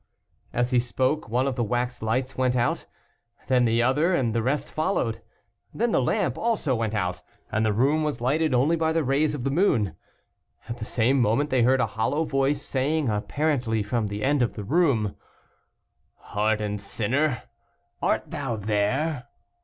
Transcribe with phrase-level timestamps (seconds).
[0.51, 2.87] As he spoke, one of the wax lights went out,
[3.49, 5.21] then the other, and the rest followed.
[5.75, 9.35] Then the lamp also went out, and the room was lighted only by the rays
[9.35, 9.95] of the moon.
[10.67, 14.53] At the same moment they heard a hollow voice, saying, apparently from the end of
[14.55, 15.15] the room,
[16.15, 17.43] "Hardened sinner,
[18.01, 19.27] art thou there?"